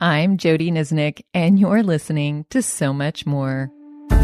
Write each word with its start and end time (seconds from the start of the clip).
I'm 0.00 0.38
Jodie 0.38 0.70
Niznik, 0.70 1.24
and 1.34 1.58
you're 1.58 1.82
listening 1.82 2.46
to 2.50 2.62
So 2.62 2.92
Much 2.92 3.26
More. 3.26 3.68
In 4.12 4.18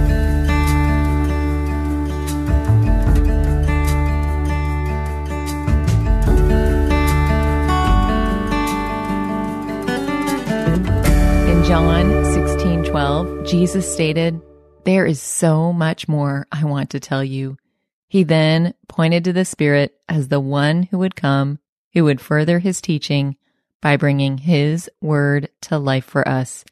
John 11.65 12.25
16 12.25 12.85
12, 12.85 13.45
Jesus 13.45 13.93
stated, 13.93 14.41
There 14.85 15.05
is 15.05 15.21
so 15.21 15.73
much 15.73 16.07
more 16.07 16.47
I 16.53 16.67
want 16.67 16.91
to 16.91 17.01
tell 17.01 17.25
you. 17.25 17.57
He 18.07 18.23
then 18.23 18.75
pointed 18.87 19.25
to 19.25 19.33
the 19.33 19.45
Spirit 19.45 19.97
as 20.09 20.29
the 20.29 20.39
one 20.39 20.85
who 20.85 20.99
would 20.99 21.17
come, 21.17 21.59
who 21.95 22.05
would 22.05 22.21
further 22.21 22.61
his 22.61 22.81
teaching 22.81 23.37
by 23.85 23.99
bringing 23.99 24.39
His 24.39 24.91
Word 25.03 25.51
to 25.61 25.79
life 25.79 26.07
for 26.07 26.27
us. 26.27 26.65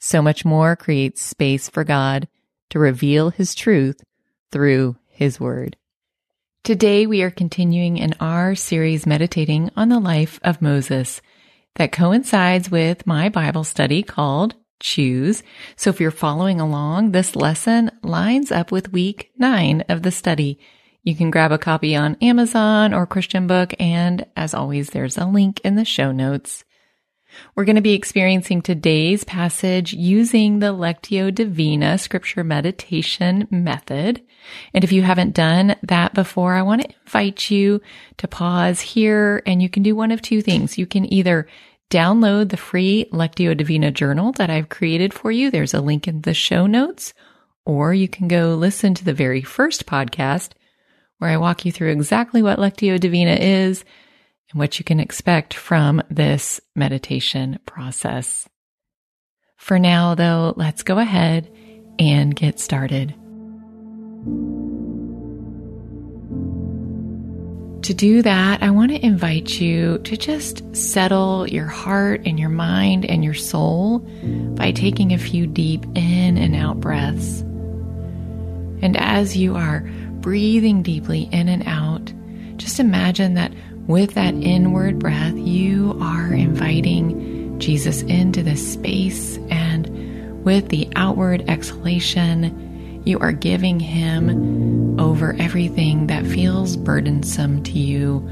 So 0.00 0.20
much 0.20 0.44
more 0.44 0.74
creates 0.74 1.22
space 1.22 1.68
for 1.68 1.84
God 1.84 2.26
to 2.70 2.80
reveal 2.80 3.30
His 3.30 3.54
truth 3.54 4.02
through 4.50 4.96
His 5.06 5.38
Word. 5.38 5.76
Today 6.64 7.06
we 7.06 7.22
are 7.22 7.30
continuing 7.30 7.96
in 7.96 8.12
our 8.18 8.56
series 8.56 9.06
meditating 9.06 9.70
on 9.76 9.88
the 9.88 10.00
life 10.00 10.40
of 10.42 10.60
Moses 10.60 11.22
that 11.76 11.92
coincides 11.92 12.72
with 12.72 13.06
my 13.06 13.28
Bible 13.28 13.62
study 13.62 14.02
called 14.02 14.56
Choose. 14.80 15.44
So 15.76 15.90
if 15.90 16.00
you're 16.00 16.10
following 16.10 16.60
along, 16.60 17.12
this 17.12 17.36
lesson 17.36 17.92
lines 18.02 18.50
up 18.50 18.72
with 18.72 18.92
week 18.92 19.30
nine 19.38 19.84
of 19.88 20.02
the 20.02 20.10
study. 20.10 20.58
You 21.02 21.14
can 21.14 21.30
grab 21.30 21.52
a 21.52 21.58
copy 21.58 21.96
on 21.96 22.16
Amazon 22.20 22.92
or 22.92 23.06
Christian 23.06 23.46
Book, 23.46 23.74
and 23.78 24.26
as 24.36 24.54
always, 24.54 24.90
there's 24.90 25.16
a 25.16 25.26
link 25.26 25.60
in 25.60 25.76
the 25.76 25.84
show 25.84 26.12
notes. 26.12 26.64
We're 27.54 27.64
going 27.64 27.76
to 27.76 27.82
be 27.82 27.92
experiencing 27.92 28.62
today's 28.62 29.24
passage 29.24 29.92
using 29.92 30.58
the 30.58 30.74
Lectio 30.74 31.34
Divina 31.34 31.98
scripture 31.98 32.42
meditation 32.42 33.46
method. 33.50 34.22
And 34.72 34.82
if 34.82 34.92
you 34.92 35.02
haven't 35.02 35.34
done 35.34 35.76
that 35.82 36.14
before, 36.14 36.54
I 36.54 36.62
want 36.62 36.82
to 36.82 36.94
invite 37.04 37.50
you 37.50 37.80
to 38.16 38.28
pause 38.28 38.80
here 38.80 39.42
and 39.46 39.62
you 39.62 39.68
can 39.68 39.82
do 39.82 39.94
one 39.94 40.10
of 40.10 40.22
two 40.22 40.40
things. 40.40 40.78
You 40.78 40.86
can 40.86 41.12
either 41.12 41.46
download 41.90 42.50
the 42.50 42.56
free 42.56 43.06
Lectio 43.12 43.56
Divina 43.56 43.90
journal 43.90 44.32
that 44.32 44.50
I've 44.50 44.68
created 44.68 45.12
for 45.12 45.30
you. 45.30 45.50
There's 45.50 45.74
a 45.74 45.80
link 45.80 46.08
in 46.08 46.22
the 46.22 46.34
show 46.34 46.66
notes, 46.66 47.14
or 47.64 47.92
you 47.94 48.08
can 48.08 48.28
go 48.28 48.54
listen 48.54 48.94
to 48.94 49.04
the 49.04 49.14
very 49.14 49.42
first 49.42 49.86
podcast 49.86 50.50
where 51.18 51.30
I 51.30 51.36
walk 51.36 51.64
you 51.64 51.72
through 51.72 51.90
exactly 51.90 52.42
what 52.42 52.58
Lectio 52.58 52.98
Divina 52.98 53.34
is 53.34 53.84
and 54.50 54.58
what 54.58 54.78
you 54.78 54.84
can 54.84 55.00
expect 55.00 55.54
from 55.54 56.02
this 56.10 56.60
meditation 56.74 57.58
process. 57.66 58.48
For 59.56 59.78
now, 59.78 60.14
though, 60.14 60.54
let's 60.56 60.82
go 60.82 60.98
ahead 60.98 61.50
and 61.98 62.34
get 62.34 62.60
started. 62.60 63.14
To 67.82 67.94
do 67.94 68.22
that, 68.22 68.62
I 68.62 68.70
want 68.70 68.90
to 68.90 69.04
invite 69.04 69.60
you 69.60 69.98
to 69.98 70.16
just 70.16 70.76
settle 70.76 71.48
your 71.48 71.66
heart 71.66 72.22
and 72.26 72.38
your 72.38 72.50
mind 72.50 73.06
and 73.06 73.24
your 73.24 73.34
soul 73.34 74.00
by 74.56 74.72
taking 74.72 75.12
a 75.12 75.18
few 75.18 75.46
deep 75.46 75.84
in 75.94 76.36
and 76.36 76.54
out 76.54 76.80
breaths. 76.80 77.40
And 78.82 78.96
as 78.96 79.36
you 79.36 79.56
are 79.56 79.88
breathing 80.20 80.82
deeply 80.82 81.28
in 81.32 81.48
and 81.48 81.66
out, 81.66 82.12
just 82.56 82.80
imagine 82.80 83.34
that 83.34 83.52
with 83.86 84.14
that 84.14 84.34
inward 84.34 84.98
breath, 84.98 85.34
you 85.34 85.98
are 86.02 86.32
inviting 86.32 87.58
Jesus 87.58 88.02
into 88.02 88.42
this 88.42 88.72
space, 88.72 89.38
and 89.50 90.44
with 90.44 90.68
the 90.68 90.88
outward 90.94 91.48
exhalation, 91.48 93.02
you 93.04 93.18
are 93.18 93.32
giving 93.32 93.80
him 93.80 95.00
over 95.00 95.34
everything 95.38 96.08
that 96.08 96.26
feels 96.26 96.76
burdensome 96.76 97.62
to 97.62 97.78
you 97.78 98.28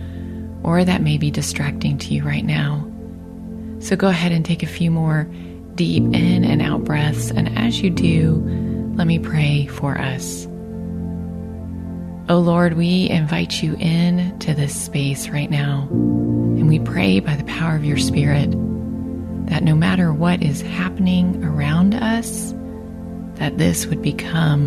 or 0.62 0.84
that 0.84 1.00
may 1.00 1.16
be 1.16 1.30
distracting 1.30 1.96
to 1.98 2.12
you 2.12 2.22
right 2.22 2.44
now. 2.44 2.86
So 3.78 3.96
go 3.96 4.08
ahead 4.08 4.32
and 4.32 4.44
take 4.44 4.62
a 4.62 4.66
few 4.66 4.90
more 4.90 5.24
deep 5.74 6.02
in 6.02 6.44
and 6.44 6.60
out 6.60 6.84
breaths, 6.84 7.30
and 7.30 7.56
as 7.58 7.80
you 7.80 7.90
do, 7.90 8.42
let 8.96 9.06
me 9.06 9.18
pray 9.18 9.66
for 9.66 9.98
us. 9.98 10.46
Oh 12.28 12.40
Lord, 12.40 12.74
we 12.74 13.08
invite 13.08 13.62
you 13.62 13.76
in 13.78 14.36
to 14.40 14.52
this 14.52 14.74
space 14.74 15.28
right 15.28 15.48
now. 15.48 15.86
And 15.92 16.66
we 16.66 16.80
pray 16.80 17.20
by 17.20 17.36
the 17.36 17.44
power 17.44 17.76
of 17.76 17.84
your 17.84 17.98
Spirit 17.98 18.50
that 19.46 19.62
no 19.62 19.76
matter 19.76 20.12
what 20.12 20.42
is 20.42 20.60
happening 20.60 21.44
around 21.44 21.94
us, 21.94 22.52
that 23.36 23.58
this 23.58 23.86
would 23.86 24.02
become 24.02 24.66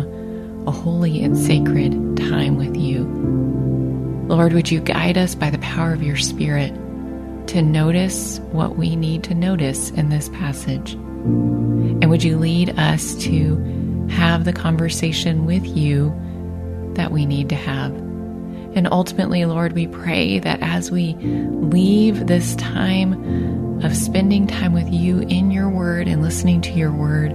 a 0.66 0.70
holy 0.70 1.22
and 1.22 1.36
sacred 1.36 1.92
time 2.16 2.56
with 2.56 2.74
you. 2.78 3.04
Lord, 4.26 4.54
would 4.54 4.70
you 4.70 4.80
guide 4.80 5.18
us 5.18 5.34
by 5.34 5.50
the 5.50 5.58
power 5.58 5.92
of 5.92 6.02
your 6.02 6.16
Spirit 6.16 6.72
to 7.48 7.60
notice 7.60 8.38
what 8.52 8.76
we 8.76 8.96
need 8.96 9.22
to 9.24 9.34
notice 9.34 9.90
in 9.90 10.08
this 10.08 10.30
passage? 10.30 10.94
And 10.94 12.08
would 12.08 12.24
you 12.24 12.38
lead 12.38 12.70
us 12.78 13.14
to 13.16 13.56
have 14.08 14.46
the 14.46 14.54
conversation 14.54 15.44
with 15.44 15.66
you 15.66 16.18
that 17.00 17.12
we 17.12 17.24
need 17.24 17.48
to 17.48 17.54
have. 17.54 17.92
And 18.76 18.86
ultimately, 18.92 19.46
Lord, 19.46 19.72
we 19.72 19.86
pray 19.86 20.38
that 20.38 20.60
as 20.60 20.90
we 20.90 21.14
leave 21.14 22.26
this 22.26 22.54
time 22.56 23.82
of 23.82 23.96
spending 23.96 24.46
time 24.46 24.74
with 24.74 24.92
you 24.92 25.20
in 25.20 25.50
your 25.50 25.70
word 25.70 26.06
and 26.06 26.20
listening 26.20 26.60
to 26.60 26.72
your 26.72 26.92
word, 26.92 27.32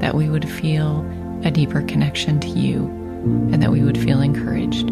that 0.00 0.16
we 0.16 0.28
would 0.28 0.48
feel 0.48 1.08
a 1.44 1.50
deeper 1.52 1.82
connection 1.82 2.40
to 2.40 2.48
you 2.48 2.86
and 3.52 3.62
that 3.62 3.70
we 3.70 3.82
would 3.84 3.96
feel 3.96 4.20
encouraged. 4.20 4.88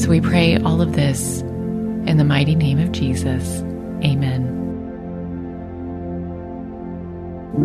So 0.00 0.08
we 0.08 0.20
pray 0.20 0.56
all 0.56 0.82
of 0.82 0.94
this 0.94 1.40
in 1.40 2.16
the 2.16 2.24
mighty 2.24 2.56
name 2.56 2.80
of 2.80 2.90
Jesus. 2.90 3.60
Amen. 4.02 4.59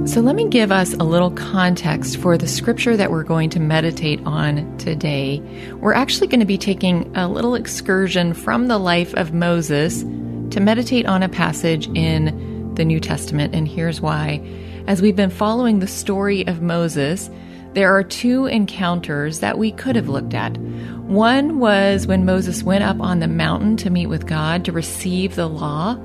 So, 0.06 0.20
let 0.20 0.36
me 0.36 0.48
give 0.48 0.72
us 0.72 0.94
a 0.96 1.04
little 1.04 1.30
context 1.30 2.18
for 2.18 2.40
the 2.40 2.48
scripture 2.48 2.98
that 2.98 3.12
we're 3.12 3.24
going 3.24 3.52
to 3.52 3.60
meditate 3.60 4.20
on 4.26 4.78
today. 4.80 5.44
We're 5.74 5.94
actually 5.94 6.26
going 6.26 6.40
to 6.40 6.46
be 6.46 6.58
taking 6.58 7.16
a 7.16 7.28
little 7.28 7.54
excursion 7.54 8.34
from 8.34 8.68
the 8.68 8.80
life 8.80 9.14
of 9.14 9.34
Moses 9.34 10.02
to 10.02 10.60
meditate 10.60 11.06
on 11.06 11.22
a 11.22 11.30
passage 11.30 11.88
in 11.96 12.74
the 12.74 12.84
New 12.84 13.00
Testament, 13.00 13.54
and 13.54 13.68
here's 13.68 14.02
why. 14.02 14.42
As 14.88 15.04
we've 15.04 15.16
been 15.16 15.30
following 15.30 15.80
the 15.80 15.88
story 15.88 16.48
of 16.48 16.64
Moses, 16.64 17.30
there 17.74 17.96
are 17.96 18.04
two 18.04 18.48
encounters 18.48 19.40
that 19.40 19.60
we 19.60 19.72
could 19.72 19.96
have 19.96 20.10
looked 20.10 20.34
at. 20.34 20.58
One 20.58 21.60
was 21.60 22.08
when 22.08 22.26
Moses 22.26 22.64
went 22.64 22.84
up 22.84 23.00
on 23.00 23.20
the 23.20 23.28
mountain 23.28 23.78
to 23.78 23.92
meet 23.92 24.08
with 24.08 24.26
God 24.26 24.66
to 24.66 24.72
receive 24.72 25.36
the 25.36 25.48
law. 25.48 25.96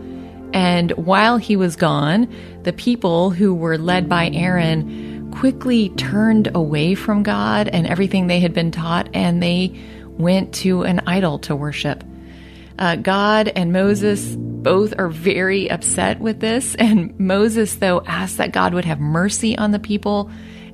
And 0.53 0.91
while 0.93 1.37
he 1.37 1.57
was 1.57 1.77
gone, 1.77 2.33
the 2.63 2.73
people 2.73 3.31
who 3.31 3.55
were 3.55 3.79
led 3.79 4.09
by 4.09 4.31
Aaron 4.31 5.31
quickly 5.33 5.91
turned 5.91 6.51
away 6.55 6.95
from 6.95 7.23
God 7.23 7.69
and 7.69 7.87
everything 7.87 8.27
they 8.27 8.41
had 8.41 8.53
been 8.53 8.71
taught, 8.71 9.09
and 9.15 9.43
they 9.43 9.79
went 10.07 10.53
to 10.55 10.83
an 10.83 11.01
idol 11.07 11.39
to 11.41 11.57
worship. 11.57 12.05
Uh, 12.79 12.97
God 12.97 13.49
and 13.49 13.73
Moses 13.73 14.35
both 14.37 14.95
are 14.99 15.09
very 15.09 15.71
upset 15.71 16.21
with 16.21 16.41
this, 16.41 16.75
and 16.79 17.19
Moses, 17.19 17.77
though, 17.77 18.03
asks 18.07 18.37
that 18.37 18.53
God 18.53 18.75
would 18.75 18.85
have 18.85 19.01
mercy 19.01 19.57
on 19.57 19.71
the 19.71 19.79
people, 19.79 20.31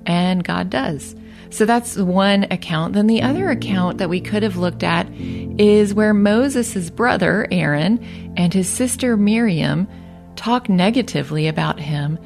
and 0.07 0.43
God 0.43 0.71
does. 0.71 1.15
So 1.57 1.65
that's 1.65 1.97
one 1.97 2.45
account. 2.51 2.93
Then 2.93 3.07
the 3.07 3.23
other 3.23 3.49
account 3.49 3.97
that 3.97 4.11
we 4.11 4.21
could 4.21 4.43
have 4.43 4.59
looked 4.59 4.83
at 4.83 5.11
is 5.11 5.95
where 5.95 6.13
Moses' 6.13 6.91
brother, 6.91 7.49
Aaron, 7.51 7.99
and 8.37 8.53
his 8.53 8.69
sister 8.69 9.17
Miriam 9.17 9.89
talk 10.37 10.69
negatively 10.69 11.49
about 11.49 11.81
him. 11.81 12.19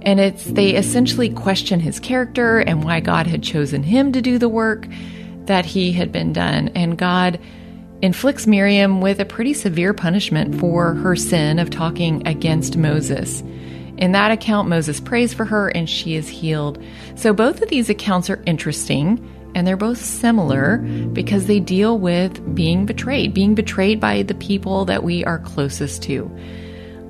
And 0.00 0.18
it's 0.18 0.44
they 0.44 0.70
essentially 0.74 1.28
question 1.28 1.80
his 1.80 2.00
character 2.00 2.60
and 2.60 2.82
why 2.82 3.00
God 3.00 3.26
had 3.26 3.42
chosen 3.42 3.82
him 3.82 4.10
to 4.12 4.22
do 4.22 4.38
the 4.38 4.48
work 4.48 4.86
that 5.44 5.66
he 5.66 5.92
had 5.92 6.10
been 6.10 6.32
done. 6.32 6.68
And 6.68 6.96
God 6.96 7.38
inflicts 8.00 8.46
Miriam 8.46 9.02
with 9.02 9.20
a 9.20 9.26
pretty 9.26 9.52
severe 9.52 9.92
punishment 9.92 10.58
for 10.58 10.94
her 10.94 11.14
sin 11.14 11.58
of 11.58 11.68
talking 11.68 12.26
against 12.26 12.78
Moses. 12.78 13.42
In 13.98 14.12
that 14.12 14.30
account, 14.30 14.68
Moses 14.68 15.00
prays 15.00 15.34
for 15.34 15.44
her 15.44 15.68
and 15.68 15.88
she 15.88 16.14
is 16.14 16.28
healed. 16.28 16.82
So 17.16 17.32
both 17.32 17.60
of 17.60 17.68
these 17.68 17.90
accounts 17.90 18.30
are 18.30 18.42
interesting 18.46 19.24
and 19.54 19.66
they're 19.66 19.76
both 19.76 19.98
similar 19.98 20.78
because 21.12 21.46
they 21.46 21.58
deal 21.58 21.98
with 21.98 22.54
being 22.54 22.86
betrayed, 22.86 23.34
being 23.34 23.54
betrayed 23.54 23.98
by 23.98 24.22
the 24.22 24.34
people 24.34 24.84
that 24.84 25.02
we 25.02 25.24
are 25.24 25.38
closest 25.38 26.02
to. 26.04 26.30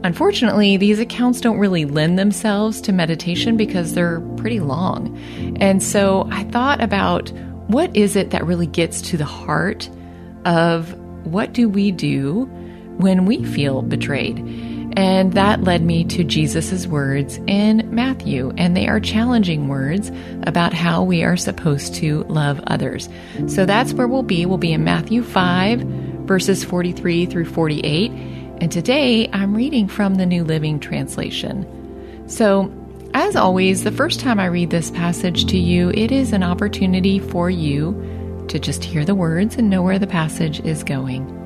Unfortunately, 0.05 0.77
these 0.77 1.01
accounts 1.01 1.41
don't 1.41 1.59
really 1.59 1.85
lend 1.85 2.19
themselves 2.19 2.81
to 2.83 2.93
meditation 2.93 3.57
because 3.57 3.95
they're 3.95 4.21
pretty 4.37 4.61
long. 4.61 5.19
And 5.61 5.83
so 5.83 6.29
I 6.31 6.45
thought 6.45 6.83
about 6.83 7.31
what 7.67 7.95
is 7.97 8.17
it 8.17 8.31
that 8.31 8.47
really 8.47 8.67
gets 8.67 9.03
to 9.03 9.17
the 9.17 9.25
heart 9.25 9.91
of 10.45 10.95
what 11.27 11.53
do 11.53 11.69
we 11.69 11.91
do 11.91 12.45
when 12.97 13.27
we 13.27 13.45
feel 13.45 13.83
betrayed? 13.83 14.39
And 14.97 15.33
that 15.35 15.63
led 15.63 15.83
me 15.83 16.05
to 16.05 16.25
Jesus' 16.25 16.87
words 16.87 17.39
in 17.47 17.89
Matthew, 17.95 18.53
and 18.57 18.77
they 18.77 18.89
are 18.89 19.01
challenging 19.01 19.69
words 19.69 20.11
about 20.45 20.73
how 20.73 21.03
we 21.03 21.23
are 21.23 21.37
supposed 21.37 21.95
to 21.97 22.25
love 22.25 22.61
others. 22.67 23.09
So 23.47 23.67
that's 23.67 23.93
where 23.93 24.09
we'll 24.09 24.23
be. 24.23 24.47
We'll 24.47 24.59
be 24.59 24.73
in 24.73 24.85
Matthew 24.85 25.23
5, 25.23 25.81
verses 26.27 26.65
43 26.65 27.27
through 27.27 27.47
48. 27.47 28.11
And 28.61 28.73
today 28.73 29.29
I'm 29.33 29.55
reading 29.55 29.87
from 29.89 30.17
the 30.17 30.27
New 30.27 30.43
Living 30.43 30.81
Translation. 30.81 31.67
So, 32.29 32.73
as 33.15 33.37
always, 33.37 33.85
the 33.85 33.93
first 33.93 34.21
time 34.21 34.39
I 34.39 34.47
read 34.47 34.71
this 34.71 34.91
passage 34.91 35.47
to 35.47 35.57
you, 35.57 35.91
it 35.91 36.13
is 36.13 36.33
an 36.33 36.43
opportunity 36.43 37.19
for 37.19 37.49
you 37.49 38.45
to 38.49 38.59
just 38.59 38.85
hear 38.85 39.05
the 39.05 39.15
words 39.15 39.57
and 39.57 39.71
know 39.71 39.83
where 39.83 39.99
the 39.99 40.07
passage 40.07 40.61
is 40.61 40.83
going. 40.85 41.38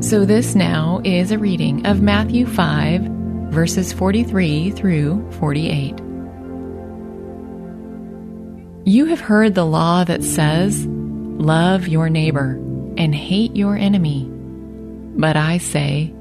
So, 0.00 0.24
this 0.24 0.54
now 0.54 1.00
is 1.04 1.32
a 1.32 1.38
reading 1.38 1.84
of 1.84 2.00
Matthew 2.00 2.46
5, 2.46 3.02
verses 3.50 3.92
43 3.92 4.70
through 4.70 5.30
48. 5.32 5.98
You 8.86 9.06
have 9.06 9.20
heard 9.20 9.54
the 9.54 9.66
law 9.66 10.04
that 10.04 10.22
says, 10.22 10.86
Love 10.86 11.88
your 11.88 12.08
neighbor 12.08 12.52
and 12.96 13.14
hate 13.14 13.56
your 13.56 13.76
enemy. 13.76 14.26
But 14.30 15.36
I 15.36 15.58
say, 15.58 16.14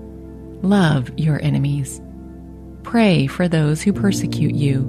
Love 0.64 1.12
your 1.18 1.42
enemies. 1.42 2.02
Pray 2.84 3.28
for 3.28 3.48
those 3.48 3.82
who 3.82 3.94
persecute 3.94 4.56
you. 4.56 4.82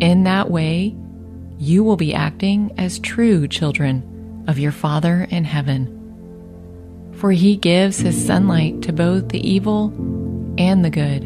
In 0.00 0.24
that 0.24 0.50
way, 0.50 0.96
you 1.58 1.84
will 1.84 1.96
be 1.96 2.14
acting 2.14 2.72
as 2.78 2.98
true 2.98 3.48
children 3.48 4.44
of 4.48 4.58
your 4.58 4.72
Father 4.72 5.26
in 5.30 5.44
heaven 5.44 5.93
for 7.24 7.32
he 7.32 7.56
gives 7.56 8.00
his 8.00 8.26
sunlight 8.26 8.82
to 8.82 8.92
both 8.92 9.30
the 9.30 9.40
evil 9.40 9.86
and 10.58 10.84
the 10.84 10.90
good, 10.90 11.22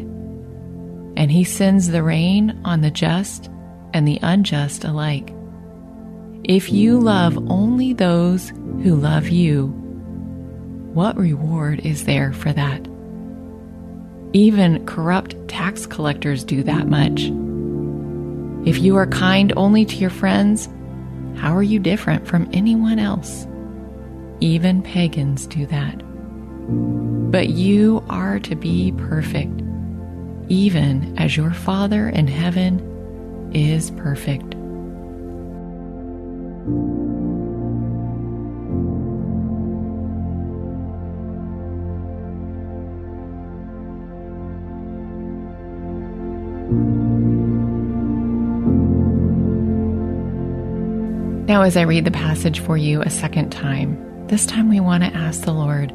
and 1.17 1.29
he 1.29 1.43
sends 1.43 1.89
the 1.89 2.01
rain 2.01 2.57
on 2.63 2.79
the 2.79 2.89
just 2.89 3.49
and 3.93 4.07
the 4.07 4.17
unjust 4.21 4.85
alike. 4.85 5.33
If 6.45 6.71
you 6.71 6.97
love 7.01 7.37
only 7.51 7.91
those 7.91 8.47
who 8.81 8.95
love 8.95 9.27
you, 9.27 9.67
what 10.93 11.17
reward 11.17 11.81
is 11.81 12.05
there 12.05 12.31
for 12.31 12.53
that? 12.53 12.87
Even 14.31 14.85
corrupt 14.85 15.35
tax 15.49 15.85
collectors 15.85 16.45
do 16.45 16.63
that 16.63 16.87
much. 16.87 17.23
If 18.65 18.81
you 18.81 18.95
are 18.95 19.07
kind 19.07 19.51
only 19.57 19.83
to 19.83 19.95
your 19.97 20.11
friends, 20.11 20.69
how 21.35 21.53
are 21.53 21.61
you 21.61 21.77
different 21.77 22.25
from 22.25 22.49
anyone 22.53 22.99
else? 22.99 23.48
Even 24.41 24.81
pagans 24.81 25.47
do 25.47 25.65
that. 25.65 26.01
But 27.31 27.49
you 27.49 28.03
are 28.09 28.39
to 28.39 28.55
be 28.55 28.93
perfect, 28.93 29.61
even 30.47 31.13
as 31.17 31.35
your 31.35 31.51
Father 31.51 32.07
in 32.09 32.27
heaven 32.27 33.51
is 33.53 33.91
perfect. 33.91 34.55
Now, 51.45 51.63
as 51.63 51.75
I 51.75 51.81
read 51.81 52.05
the 52.05 52.11
passage 52.11 52.59
for 52.59 52.77
you 52.77 53.01
a 53.01 53.09
second 53.09 53.49
time, 53.49 54.08
this 54.29 54.45
time 54.45 54.69
we 54.69 54.79
want 54.79 55.03
to 55.03 55.13
ask 55.13 55.41
the 55.41 55.51
Lord 55.51 55.89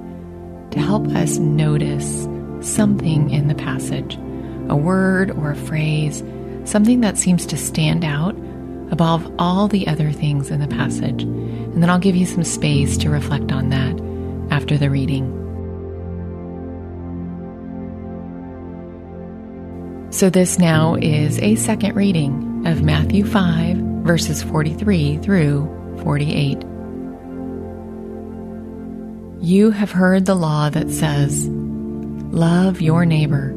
to 0.73 0.81
help 0.81 1.07
us 1.09 1.39
notice 1.39 2.25
something 2.61 3.31
in 3.31 3.47
the 3.47 3.55
passage, 3.55 4.17
a 4.69 4.75
word 4.75 5.31
or 5.31 5.53
a 5.53 5.57
phrase, 5.57 6.25
something 6.65 7.01
that 7.01 7.17
seems 7.17 7.47
to 7.47 7.57
stand 7.57 8.05
out 8.05 8.35
above 8.91 9.33
all 9.39 9.69
the 9.69 9.87
other 9.87 10.11
things 10.11 10.51
in 10.51 10.59
the 10.59 10.67
passage. 10.67 11.23
And 11.23 11.81
then 11.81 11.89
I'll 11.89 12.01
give 12.01 12.17
you 12.17 12.27
some 12.27 12.43
space 12.43 12.97
to 12.99 13.11
reflect 13.11 13.53
on 13.53 13.69
that 13.69 14.01
after 14.53 14.77
the 14.77 14.91
reading. 14.91 15.31
So, 20.11 20.29
this 20.29 20.59
now 20.59 20.97
is 20.97 21.39
a 21.39 21.55
second 21.55 21.95
reading 21.95 22.67
of 22.67 22.83
Matthew 22.83 23.25
5, 23.25 23.77
verses 24.05 24.43
43 24.43 25.19
through 25.19 26.01
48. 26.03 26.65
You 29.45 29.73
have 29.73 29.91
heard 29.91 30.25
the 30.25 30.35
law 30.35 30.71
that 30.71 30.91
says, 30.91 31.47
Love 31.49 32.81
your 32.81 33.05
neighbor 33.05 33.51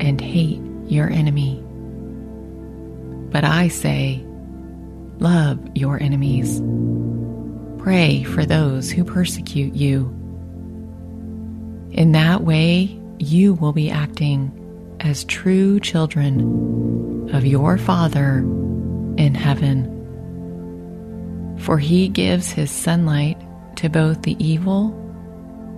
and 0.00 0.20
hate 0.20 0.60
your 0.88 1.08
enemy. 1.08 1.62
But 3.30 3.44
I 3.44 3.68
say, 3.68 4.20
Love 5.20 5.60
your 5.76 6.02
enemies. 6.02 6.60
Pray 7.80 8.24
for 8.24 8.44
those 8.44 8.90
who 8.90 9.04
persecute 9.04 9.72
you. 9.72 10.06
In 11.92 12.10
that 12.10 12.42
way, 12.42 13.00
you 13.20 13.54
will 13.54 13.72
be 13.72 13.90
acting 13.90 14.50
as 14.98 15.22
true 15.22 15.78
children 15.78 17.30
of 17.32 17.46
your 17.46 17.78
Father 17.78 18.38
in 19.16 19.36
heaven. 19.36 19.94
For 21.60 21.78
he 21.78 22.08
gives 22.08 22.50
his 22.50 22.72
sunlight 22.72 23.40
to 23.78 23.88
both 23.88 24.22
the 24.22 24.36
evil 24.44 24.92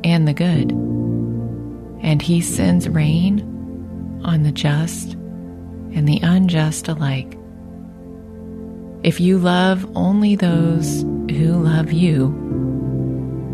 and 0.04 0.26
the 0.26 0.32
good. 0.32 0.72
And 2.02 2.20
he 2.20 2.40
sends 2.40 2.88
rain 2.88 4.20
on 4.24 4.42
the 4.42 4.52
just 4.52 5.12
and 5.12 6.08
the 6.08 6.20
unjust 6.22 6.88
alike. 6.88 7.38
If 9.02 9.20
you 9.20 9.38
love 9.38 9.90
only 9.96 10.36
those 10.36 11.02
who 11.02 11.62
love 11.62 11.92
you, 11.92 12.28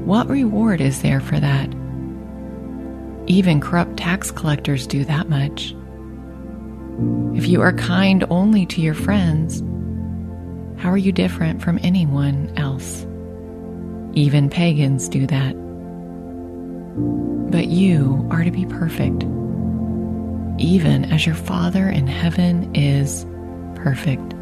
what 0.04 0.28
reward 0.28 0.80
is 0.80 1.02
there 1.02 1.20
for 1.20 1.38
that? 1.40 1.68
Even 3.28 3.60
corrupt 3.60 3.96
tax 3.96 4.30
collectors 4.30 4.86
do 4.86 5.04
that 5.04 5.28
much. 5.28 5.74
If 7.36 7.48
you 7.48 7.60
are 7.62 7.72
kind 7.72 8.24
only 8.30 8.66
to 8.66 8.80
your 8.80 8.94
friends, 8.94 9.60
how 10.80 10.90
are 10.90 10.98
you 10.98 11.10
different 11.12 11.62
from 11.62 11.80
anyone 11.82 12.52
else? 12.56 13.05
Even 14.16 14.48
pagans 14.48 15.10
do 15.10 15.26
that. 15.26 15.54
But 17.50 17.66
you 17.66 18.26
are 18.30 18.44
to 18.44 18.50
be 18.50 18.64
perfect, 18.64 19.24
even 20.58 21.04
as 21.12 21.26
your 21.26 21.34
Father 21.34 21.86
in 21.86 22.06
heaven 22.06 22.74
is 22.74 23.26
perfect. 23.74 24.32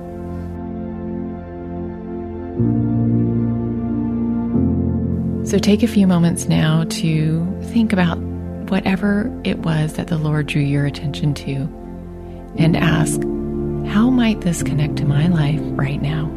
So 5.48 5.58
take 5.58 5.82
a 5.82 5.88
few 5.88 6.06
moments 6.06 6.48
now 6.48 6.84
to 6.84 7.60
think 7.72 7.92
about 7.92 8.18
whatever 8.70 9.28
it 9.42 9.58
was 9.58 9.94
that 9.94 10.06
the 10.06 10.18
Lord 10.18 10.46
drew 10.46 10.62
your 10.62 10.86
attention 10.86 11.34
to 11.34 11.68
and 12.56 12.76
ask, 12.76 13.20
how 13.92 14.08
might 14.08 14.40
this 14.42 14.62
connect 14.62 14.98
to 14.98 15.04
my 15.04 15.26
life 15.26 15.60
right 15.62 16.00
now? 16.00 16.30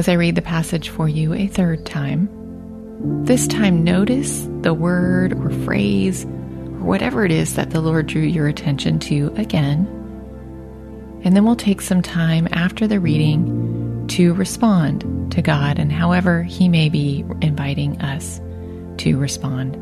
As 0.00 0.08
I 0.08 0.14
read 0.14 0.34
the 0.34 0.40
passage 0.40 0.88
for 0.88 1.10
you 1.10 1.34
a 1.34 1.46
third 1.46 1.84
time, 1.84 2.26
this 3.26 3.46
time 3.46 3.84
notice 3.84 4.48
the 4.62 4.72
word 4.72 5.34
or 5.34 5.50
phrase 5.66 6.24
or 6.24 6.84
whatever 6.84 7.26
it 7.26 7.30
is 7.30 7.54
that 7.56 7.68
the 7.68 7.82
Lord 7.82 8.06
drew 8.06 8.22
your 8.22 8.48
attention 8.48 8.98
to 9.00 9.30
again. 9.36 9.86
And 11.22 11.36
then 11.36 11.44
we'll 11.44 11.54
take 11.54 11.82
some 11.82 12.00
time 12.00 12.48
after 12.50 12.86
the 12.86 12.98
reading 12.98 14.06
to 14.08 14.32
respond 14.32 15.32
to 15.32 15.42
God 15.42 15.78
and 15.78 15.92
however 15.92 16.44
He 16.44 16.66
may 16.70 16.88
be 16.88 17.22
inviting 17.42 18.00
us 18.00 18.40
to 19.02 19.18
respond. 19.18 19.76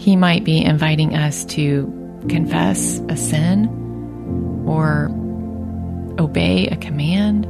He 0.00 0.16
might 0.16 0.42
be 0.42 0.64
inviting 0.64 1.14
us 1.14 1.44
to 1.44 1.86
confess 2.28 3.00
a 3.08 3.16
sin 3.16 3.68
or 4.66 5.12
obey 6.18 6.66
a 6.66 6.76
command 6.76 7.46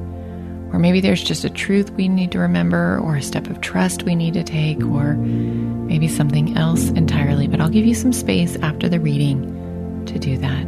or 0.72 0.78
maybe 0.78 1.00
there's 1.00 1.22
just 1.22 1.44
a 1.44 1.50
truth 1.50 1.90
we 1.90 2.08
need 2.08 2.32
to 2.32 2.38
remember, 2.38 2.98
or 2.98 3.16
a 3.16 3.22
step 3.22 3.46
of 3.48 3.60
trust 3.60 4.04
we 4.04 4.14
need 4.14 4.34
to 4.34 4.42
take, 4.42 4.82
or 4.82 5.14
maybe 5.14 6.08
something 6.08 6.56
else 6.56 6.88
entirely. 6.90 7.46
But 7.46 7.60
I'll 7.60 7.68
give 7.68 7.84
you 7.84 7.94
some 7.94 8.12
space 8.12 8.56
after 8.56 8.88
the 8.88 8.98
reading 8.98 10.04
to 10.06 10.18
do 10.18 10.38
that. 10.38 10.66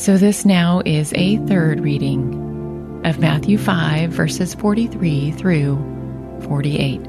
So, 0.00 0.16
this 0.18 0.44
now 0.44 0.82
is 0.86 1.12
a 1.16 1.38
third 1.46 1.80
reading 1.80 3.02
of 3.04 3.18
Matthew 3.18 3.58
5, 3.58 4.10
verses 4.10 4.54
43 4.54 5.32
through 5.32 5.76
48. 6.42 7.00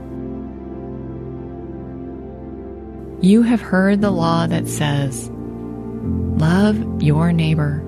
You 3.23 3.43
have 3.43 3.61
heard 3.61 4.01
the 4.01 4.09
law 4.09 4.47
that 4.47 4.67
says, 4.67 5.29
Love 5.31 7.03
your 7.03 7.31
neighbor 7.31 7.85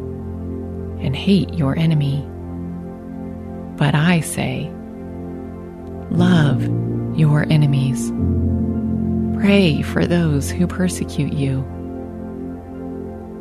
and 1.04 1.16
hate 1.16 1.54
your 1.54 1.78
enemy. 1.78 2.26
But 3.78 3.96
I 3.96 4.22
say, 4.22 4.72
love 6.10 6.64
your 7.18 7.44
enemies. 7.50 8.12
Pray 9.40 9.82
for 9.82 10.06
those 10.06 10.50
who 10.50 10.68
persecute 10.68 11.34
you. 11.34 11.60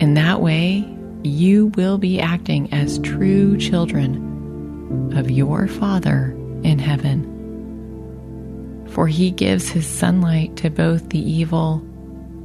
In 0.00 0.14
that 0.14 0.40
way, 0.40 0.88
you 1.23 1.66
will 1.76 1.99
be 1.99 2.21
acting 2.21 2.73
as 2.73 2.99
true 2.99 3.57
children 3.57 5.16
of 5.16 5.31
your 5.31 5.69
Father 5.69 6.33
in 6.64 6.78
heaven. 6.78 7.28
For 8.90 9.07
he 9.07 9.31
gives 9.31 9.69
his 9.69 9.87
sunlight 9.87 10.57
to 10.57 10.71
both 10.71 11.09
the 11.11 11.21
evil 11.21 11.87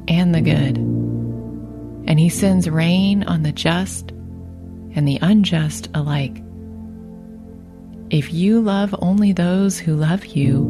and 0.08 0.36
the 0.36 0.42
good, 0.42 0.78
and 0.78 2.20
he 2.20 2.30
sends 2.30 2.70
rain 2.70 3.24
on 3.24 3.44
the 3.44 3.52
just 3.52 4.12
and 4.98 5.08
the 5.08 5.20
unjust 5.22 5.88
alike. 5.94 6.44
If 8.10 8.34
you 8.34 8.60
love 8.60 8.96
only 9.00 9.32
those 9.32 9.78
who 9.78 9.96
love 9.96 10.26
you, 10.26 10.64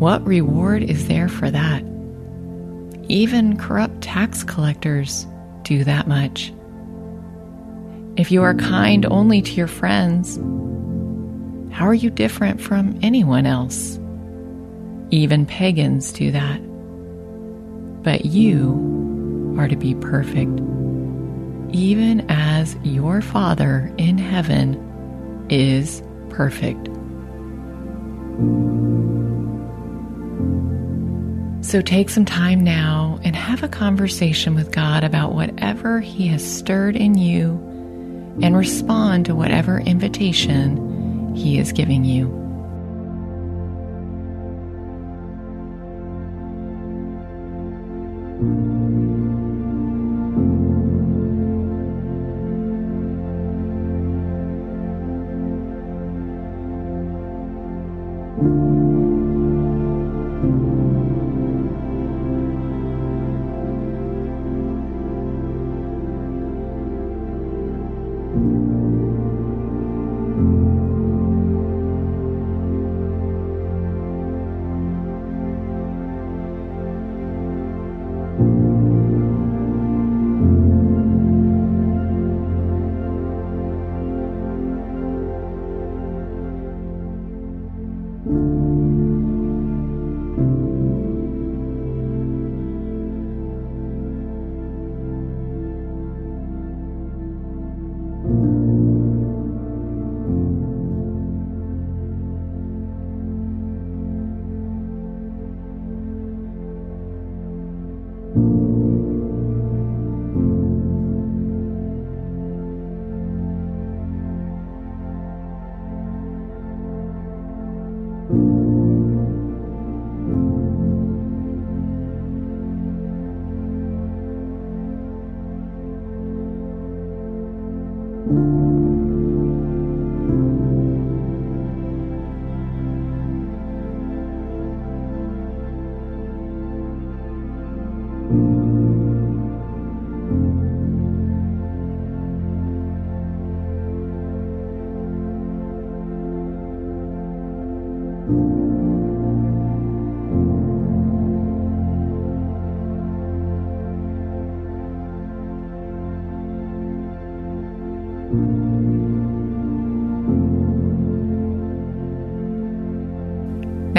what 0.00 0.26
reward 0.26 0.82
is 0.82 1.06
there 1.06 1.28
for 1.28 1.48
that? 1.48 1.84
Even 3.08 3.56
corrupt 3.56 4.02
tax 4.02 4.42
collectors 4.42 5.26
do 5.62 5.84
that 5.84 6.08
much. 6.08 6.52
If 8.16 8.32
you 8.32 8.42
are 8.42 8.54
kind 8.54 9.06
only 9.06 9.42
to 9.42 9.52
your 9.52 9.68
friends, 9.68 10.36
how 11.72 11.86
are 11.86 11.94
you 11.94 12.10
different 12.10 12.60
from 12.60 12.98
anyone 13.00 13.46
else? 13.46 13.96
Even 15.10 15.46
pagans 15.46 16.10
do 16.12 16.32
that. 16.32 16.60
But 18.02 18.24
you 18.24 19.54
are 19.56 19.68
to 19.68 19.76
be 19.76 19.94
perfect 19.94 20.60
even 21.72 22.24
as 22.30 22.76
your 22.82 23.20
Father 23.20 23.92
in 23.98 24.18
heaven 24.18 25.46
is 25.50 26.02
perfect. 26.30 26.88
So 31.64 31.82
take 31.82 32.08
some 32.08 32.24
time 32.24 32.64
now 32.64 33.20
and 33.22 33.36
have 33.36 33.62
a 33.62 33.68
conversation 33.68 34.54
with 34.54 34.72
God 34.72 35.04
about 35.04 35.34
whatever 35.34 36.00
He 36.00 36.28
has 36.28 36.42
stirred 36.42 36.96
in 36.96 37.18
you 37.18 37.56
and 38.40 38.56
respond 38.56 39.26
to 39.26 39.34
whatever 39.34 39.78
invitation 39.78 41.34
He 41.34 41.58
is 41.58 41.72
giving 41.72 42.04
you. 42.04 42.47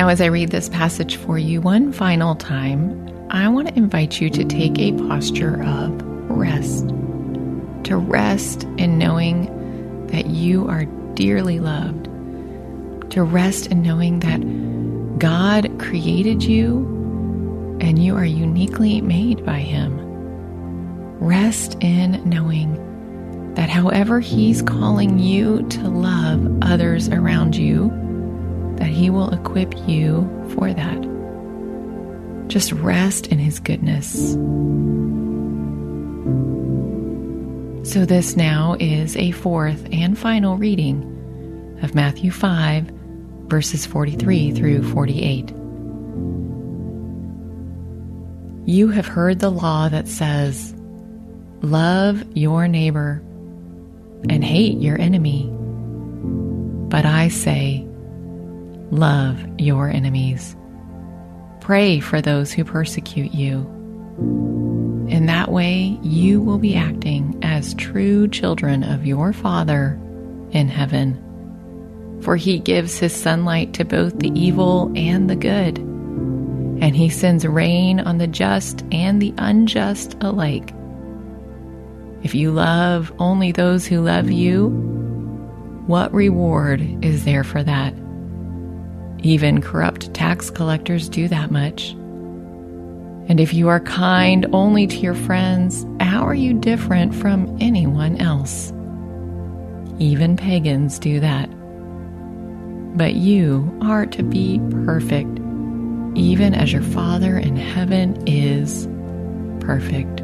As 0.10 0.22
I 0.22 0.26
read 0.26 0.50
this 0.50 0.70
passage 0.70 1.18
for 1.18 1.38
you 1.38 1.62
one 1.62 1.94
final 1.94 2.34
time, 2.34 3.28
I 3.30 3.48
want 3.48 3.68
to 3.68 3.78
invite 3.78 4.20
you 4.20 4.32
to 4.32 4.44
take 4.44 4.80
a 4.80 4.92
posture 4.94 5.62
of 5.62 6.02
rest, 6.28 6.88
to 7.84 7.96
rest 7.96 8.64
in 8.80 8.98
knowing 8.98 10.08
that 10.08 10.26
you 10.26 10.68
are 10.68 10.86
dearly 11.14 11.60
loved, 11.60 12.06
to 13.12 13.22
rest 13.22 13.68
in 13.68 13.84
knowing 13.84 14.22
that 14.22 15.20
God 15.20 15.78
created 15.78 16.42
you 16.42 17.78
and 17.80 18.04
you 18.04 18.16
are 18.16 18.26
uniquely 18.26 19.02
made 19.02 19.46
by 19.46 19.60
Him. 19.60 19.96
Rest 21.20 21.78
in 21.82 22.28
knowing 22.28 23.54
that 23.54 23.70
however 23.70 24.20
He's 24.20 24.64
calling 24.64 25.20
you 25.20 25.62
to 25.70 25.88
love 25.88 26.64
others 26.64 27.10
around 27.10 27.56
you, 27.56 28.09
that 28.80 28.90
He 28.90 29.10
will 29.10 29.30
equip 29.34 29.74
you 29.88 30.28
for 30.56 30.74
that. 30.74 32.48
Just 32.48 32.72
rest 32.72 33.28
in 33.28 33.38
His 33.38 33.60
goodness. 33.60 34.34
So, 37.90 38.06
this 38.06 38.36
now 38.36 38.76
is 38.80 39.16
a 39.16 39.32
fourth 39.32 39.88
and 39.92 40.18
final 40.18 40.58
reading 40.58 41.78
of 41.82 41.96
Matthew 41.96 42.30
5, 42.30 42.92
verses 43.48 43.86
43 43.86 44.52
through 44.52 44.84
48. 44.92 45.52
You 48.68 48.90
have 48.90 49.08
heard 49.08 49.40
the 49.40 49.50
law 49.50 49.90
that 49.90 50.08
says, 50.08 50.76
Love 51.62 52.24
your 52.38 52.68
neighbor 52.68 53.24
and 54.30 54.44
hate 54.44 54.78
your 54.78 55.00
enemy. 55.00 55.50
But 56.90 57.06
I 57.06 57.30
say, 57.30 57.89
Love 58.92 59.44
your 59.60 59.90
enemies. 59.90 60.56
Pray 61.62 62.00
for 62.00 62.22
those 62.22 62.52
who 62.52 62.64
persecute 62.64 63.34
you. 63.34 63.60
In 65.10 65.26
that 65.28 65.52
way, 65.52 65.98
you 66.02 66.42
will 66.42 66.60
be 66.60 66.76
acting 66.76 67.40
as 67.44 67.74
true 67.76 68.28
children 68.28 68.84
of 68.84 69.06
your 69.06 69.34
Father 69.34 70.00
in 70.52 70.68
heaven. 70.68 71.26
For 72.22 72.36
he 72.36 72.60
gives 72.60 73.00
his 73.00 73.16
sunlight 73.16 73.74
to 73.76 73.86
both 73.86 74.20
the 74.20 74.32
evil 74.40 74.92
and 74.96 75.30
the 75.30 75.36
good 75.36 75.80
and 76.82 76.96
he 76.96 77.10
sends 77.10 77.46
rain 77.46 78.00
on 78.00 78.18
the 78.18 78.28
just 78.28 78.86
and 78.92 79.22
the 79.22 79.34
unjust 79.38 80.16
alike. 80.22 80.74
If 82.24 82.34
you 82.34 82.52
love 82.52 83.14
only 83.20 83.52
those 83.52 83.86
who 83.86 84.02
love 84.02 84.32
you, 84.32 84.70
what 85.88 86.14
reward 86.14 86.82
is 87.04 87.26
there 87.26 87.44
for 87.44 87.64
that? 87.64 87.94
Even 89.22 89.62
corrupt 89.62 90.14
tax 90.14 90.50
collectors 90.50 91.10
do 91.10 91.28
that 91.28 91.52
much. 91.52 91.92
And 93.30 93.40
if 93.40 93.54
you 93.54 93.68
are 93.68 93.80
kind 93.80 94.46
only 94.54 94.88
to 94.88 94.98
your 94.98 95.14
friends, 95.14 95.86
how 96.00 96.26
are 96.26 96.34
you 96.34 96.54
different 96.54 97.14
from 97.14 97.58
anyone 97.60 98.18
else? 98.18 98.72
Even 100.00 100.36
pagans 100.36 100.98
do 100.98 101.20
that. 101.20 101.48
But 102.98 103.14
you 103.14 103.78
are 103.82 104.06
to 104.08 104.24
be 104.24 104.60
perfect 104.84 105.40
even 106.16 106.54
as 106.54 106.74
your 106.74 106.82
Father 106.82 107.38
in 107.38 107.56
heaven 107.56 108.28
is 108.28 108.88
perfect. 109.60 110.22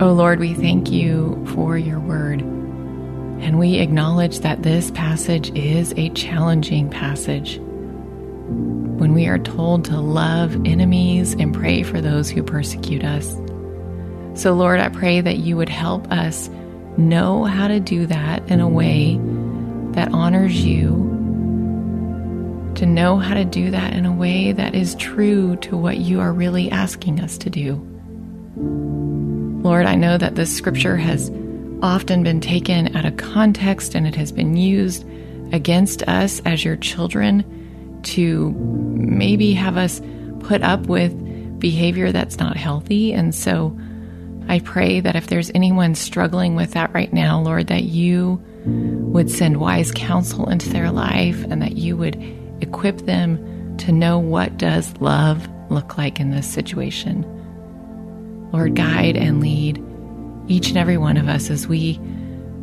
O 0.00 0.08
oh 0.08 0.12
Lord, 0.12 0.38
we 0.38 0.54
thank 0.54 0.90
you 0.90 1.44
for 1.54 1.78
your 1.78 2.00
word. 2.00 2.42
And 3.40 3.58
we 3.58 3.76
acknowledge 3.76 4.40
that 4.40 4.62
this 4.62 4.90
passage 4.90 5.50
is 5.56 5.92
a 5.96 6.10
challenging 6.10 6.88
passage. 6.90 7.58
When 7.58 9.12
we 9.12 9.26
are 9.26 9.38
told 9.38 9.84
to 9.86 10.00
love 10.00 10.54
enemies 10.64 11.34
and 11.34 11.54
pray 11.54 11.82
for 11.82 12.00
those 12.00 12.30
who 12.30 12.42
persecute 12.42 13.04
us. 13.04 13.36
So, 14.34 14.52
Lord, 14.52 14.80
I 14.80 14.88
pray 14.88 15.20
that 15.20 15.38
you 15.38 15.56
would 15.56 15.68
help 15.68 16.10
us 16.10 16.48
know 16.96 17.44
how 17.44 17.68
to 17.68 17.80
do 17.80 18.06
that 18.06 18.48
in 18.48 18.60
a 18.60 18.68
way 18.68 19.18
that 19.92 20.12
honors 20.12 20.64
you, 20.64 21.10
to 22.76 22.86
know 22.86 23.18
how 23.18 23.34
to 23.34 23.44
do 23.44 23.70
that 23.70 23.92
in 23.92 24.06
a 24.06 24.12
way 24.12 24.52
that 24.52 24.74
is 24.74 24.94
true 24.96 25.56
to 25.56 25.76
what 25.76 25.98
you 25.98 26.20
are 26.20 26.32
really 26.32 26.70
asking 26.70 27.20
us 27.20 27.38
to 27.38 27.50
do. 27.50 27.74
Lord, 29.62 29.86
I 29.86 29.94
know 29.94 30.18
that 30.18 30.34
this 30.34 30.54
scripture 30.54 30.96
has 30.96 31.30
often 31.84 32.22
been 32.22 32.40
taken 32.40 32.96
out 32.96 33.04
of 33.04 33.18
context 33.18 33.94
and 33.94 34.06
it 34.06 34.14
has 34.14 34.32
been 34.32 34.56
used 34.56 35.06
against 35.52 36.02
us 36.04 36.40
as 36.46 36.64
your 36.64 36.76
children 36.76 38.00
to 38.02 38.52
maybe 38.52 39.52
have 39.52 39.76
us 39.76 40.00
put 40.40 40.62
up 40.62 40.86
with 40.86 41.12
behavior 41.60 42.10
that's 42.10 42.38
not 42.38 42.56
healthy. 42.56 43.12
And 43.12 43.34
so 43.34 43.78
I 44.48 44.60
pray 44.60 45.00
that 45.00 45.14
if 45.14 45.26
there's 45.26 45.50
anyone 45.54 45.94
struggling 45.94 46.56
with 46.56 46.70
that 46.70 46.92
right 46.94 47.12
now, 47.12 47.42
Lord, 47.42 47.66
that 47.66 47.84
you 47.84 48.42
would 48.64 49.30
send 49.30 49.58
wise 49.58 49.92
counsel 49.92 50.48
into 50.48 50.70
their 50.70 50.90
life 50.90 51.44
and 51.44 51.60
that 51.60 51.76
you 51.76 51.98
would 51.98 52.16
equip 52.62 53.02
them 53.02 53.76
to 53.76 53.92
know 53.92 54.18
what 54.18 54.56
does 54.56 54.96
love 55.00 55.46
look 55.70 55.98
like 55.98 56.18
in 56.18 56.30
this 56.30 56.50
situation. 56.50 57.30
Lord, 58.52 58.74
guide 58.74 59.18
and 59.18 59.40
lead 59.42 59.84
each 60.48 60.68
and 60.68 60.78
every 60.78 60.96
one 60.96 61.16
of 61.16 61.28
us 61.28 61.50
as 61.50 61.66
we 61.66 62.00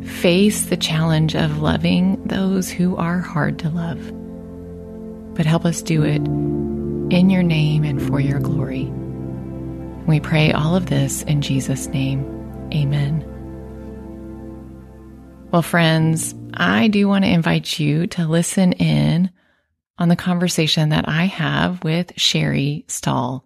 face 0.04 0.66
the 0.66 0.76
challenge 0.76 1.34
of 1.34 1.60
loving 1.60 2.22
those 2.24 2.70
who 2.70 2.96
are 2.96 3.18
hard 3.18 3.58
to 3.60 3.70
love. 3.70 4.00
But 5.34 5.46
help 5.46 5.64
us 5.64 5.82
do 5.82 6.02
it 6.02 6.22
in 7.14 7.30
your 7.30 7.42
name 7.42 7.84
and 7.84 8.02
for 8.02 8.20
your 8.20 8.40
glory. 8.40 8.84
We 10.06 10.20
pray 10.20 10.52
all 10.52 10.74
of 10.74 10.86
this 10.86 11.22
in 11.22 11.42
Jesus' 11.42 11.86
name. 11.88 12.24
Amen. 12.72 13.28
Well, 15.52 15.62
friends, 15.62 16.34
I 16.54 16.88
do 16.88 17.06
want 17.08 17.24
to 17.24 17.30
invite 17.30 17.78
you 17.78 18.06
to 18.08 18.26
listen 18.26 18.72
in 18.72 19.30
on 19.98 20.08
the 20.08 20.16
conversation 20.16 20.88
that 20.88 21.08
I 21.08 21.26
have 21.26 21.84
with 21.84 22.12
Sherry 22.16 22.84
Stahl. 22.88 23.44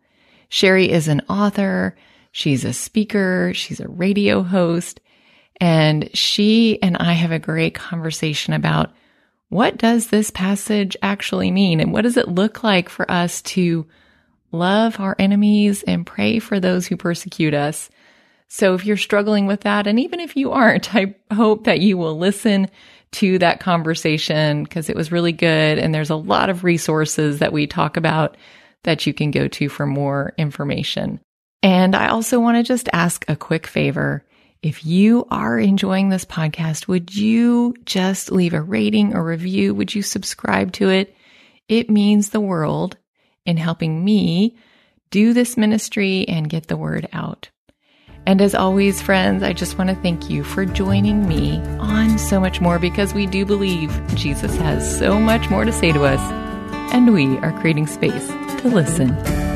Sherry 0.49 0.91
is 0.91 1.09
an 1.09 1.23
author, 1.29 1.97
she's 2.37 2.65
a 2.65 2.73
speaker, 2.73 3.53
she's 3.55 3.81
a 3.81 3.89
radio 3.89 4.43
host, 4.43 5.01
and 5.61 6.15
she 6.15 6.79
and 6.83 6.97
I 6.99 7.15
have 7.15 7.33
a 7.33 7.39
great 7.39 7.75
conversation 7.75 8.53
about 8.53 8.93
what 9.49 9.79
does 9.79 10.09
this 10.09 10.31
passage 10.31 10.97
actually 11.01 11.51
mean 11.51 11.81
and 11.81 11.93
what 11.93 12.03
does 12.03 12.19
it 12.19 12.29
look 12.29 12.63
like 12.63 12.91
for 12.91 13.11
us 13.11 13.41
to 13.43 13.87
love 14.53 15.01
our 15.01 15.17
enemies 15.19 15.83
and 15.85 16.07
pray 16.07 16.39
for 16.39 16.61
those 16.61 16.87
who 16.87 16.97
persecute 16.97 17.55
us 17.55 17.89
so 18.49 18.75
if 18.75 18.85
you're 18.85 18.97
struggling 18.97 19.47
with 19.47 19.63
that, 19.63 19.87
and 19.87 19.99
even 19.99 20.21
if 20.21 20.37
you 20.37 20.53
aren't, 20.53 20.95
I 20.95 21.15
hope 21.33 21.65
that 21.65 21.81
you 21.81 21.97
will 21.97 22.19
listen 22.19 22.69
to 23.13 23.39
that 23.39 23.61
conversation 23.61 24.65
because 24.65 24.91
it 24.91 24.97
was 24.97 25.13
really 25.13 25.33
good. 25.33 25.79
And 25.79 25.95
there's 25.95 26.11
a 26.11 26.17
lot 26.17 26.51
of 26.51 26.65
resources 26.65 27.39
that 27.39 27.53
we 27.53 27.67
talk 27.67 27.97
about 27.97 28.37
that 28.83 29.07
you 29.07 29.15
can 29.15 29.31
go 29.31 29.49
to 29.49 29.69
for 29.69 29.87
more 29.87 30.33
information. 30.37 31.21
And 31.63 31.97
I 31.97 32.09
also 32.09 32.41
want 32.41 32.57
to 32.59 32.63
just 32.63 32.89
ask 32.93 33.25
a 33.29 33.37
quick 33.37 33.67
favor. 33.67 34.25
If 34.63 34.85
you 34.85 35.27
are 35.31 35.59
enjoying 35.59 36.09
this 36.09 36.25
podcast, 36.25 36.89
would 36.89 37.15
you 37.15 37.75
just 37.85 38.33
leave 38.33 38.55
a 38.55 38.61
rating 38.61 39.15
or 39.15 39.25
review? 39.25 39.75
Would 39.75 39.95
you 39.95 40.03
subscribe 40.03 40.73
to 40.73 40.91
it? 40.91 41.15
It 41.69 41.91
means 41.91 42.31
the 42.31 42.41
world 42.41 42.97
in 43.45 43.57
helping 43.57 44.05
me 44.05 44.57
do 45.11 45.33
this 45.33 45.57
ministry 45.57 46.27
and 46.29 46.49
get 46.51 46.67
the 46.67 46.77
word 46.77 47.09
out. 47.13 47.51
And 48.27 48.43
as 48.43 48.57
always, 48.57 49.01
friends, 49.01 49.45
I 49.45 49.53
just 49.53 49.79
want 49.79 49.89
to 49.91 49.97
thank 49.97 50.29
you 50.29 50.43
for 50.43 50.65
joining 50.65 51.29
me 51.29 51.59
on 51.79 52.19
So 52.19 52.41
Much 52.41 52.61
More 52.61 52.81
because 52.81 53.15
we 53.15 53.27
do 53.27 53.47
believe 53.47 54.01
Jesus 54.17 54.57
has 54.57 54.99
so 54.99 55.21
much 55.21 55.49
more 55.49 55.65
to 55.65 55.73
say 55.73 55.93
to 55.93 56.05
us, 56.05 56.21
and 56.93 57.15
we 57.15 57.39
are 57.39 57.53
creating 57.61 57.87
space 57.87 58.27
to 58.27 58.69
listen. 58.69 59.56